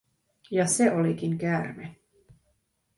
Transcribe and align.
Ja 0.51 0.67
se 0.67 0.91
olikin 0.91 1.37
käärme. 1.37 1.95